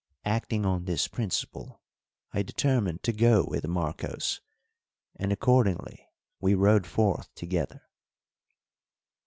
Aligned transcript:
Acting 0.25 0.65
on 0.65 0.85
this 0.85 1.07
principle, 1.07 1.79
I 2.33 2.41
determined 2.41 3.03
to 3.03 3.13
go 3.13 3.43
with 3.47 3.67
Marcos, 3.67 4.41
and 5.15 5.31
accordingly 5.31 6.07
we 6.39 6.55
rode 6.55 6.87
forth 6.87 7.31
together. 7.35 7.83